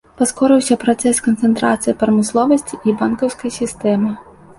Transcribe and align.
Паскорыўся 0.19 0.77
працэс 0.83 1.19
канцэнтрацыі 1.27 1.93
прамысловасці 2.03 2.79
і 2.87 2.95
банкаўскай 3.03 3.53
сістэмы. 3.59 4.11